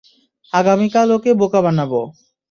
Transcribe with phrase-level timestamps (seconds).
[0.53, 2.01] আগামীকাল ওকে বোকা বানাবো।